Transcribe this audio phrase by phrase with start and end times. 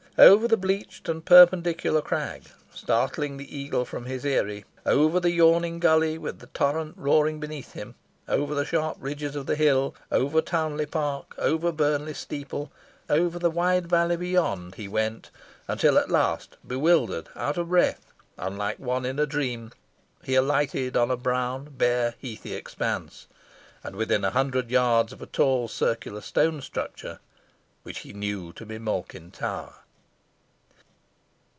[0.17, 5.79] Over the bleached and perpendicular crag startling the eagle from his eyry over the yawning
[5.79, 7.95] gully with the torrent roaring beneath him
[8.27, 12.71] over the sharp ridges of the hill over Townley park over Burnley steeple
[13.09, 15.31] over the wide valley beyond, he went
[15.67, 19.71] until at last, bewildered, out of breath, and like one in a dream,
[20.23, 23.25] he alighted on a brown, bare, heathy expanse,
[23.83, 27.19] and within a hundred yards of a tall, circular stone structure,
[27.83, 29.73] which he knew to be Malkin Tower.